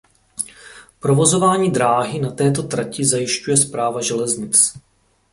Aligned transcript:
Provozování 0.99 1.71
dráhy 1.71 2.19
na 2.19 2.31
této 2.31 2.63
trati 2.63 3.05
zajišťuje 3.05 3.57
Správa 3.57 4.01
železnic. 4.01 4.73